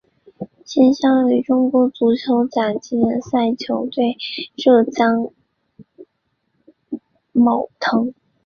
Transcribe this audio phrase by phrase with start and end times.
[0.65, 4.17] 现效力于中国足球甲级联赛球队
[4.57, 5.25] 浙江
[7.33, 7.39] 毅
[7.79, 8.11] 腾。